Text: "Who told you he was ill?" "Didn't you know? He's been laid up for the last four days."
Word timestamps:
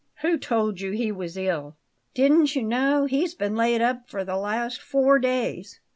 "Who 0.23 0.39
told 0.39 0.81
you 0.81 0.93
he 0.93 1.11
was 1.11 1.37
ill?" 1.37 1.77
"Didn't 2.15 2.55
you 2.55 2.63
know? 2.63 3.05
He's 3.05 3.35
been 3.35 3.55
laid 3.55 3.81
up 3.83 4.09
for 4.09 4.23
the 4.23 4.35
last 4.35 4.81
four 4.81 5.19
days." 5.19 5.79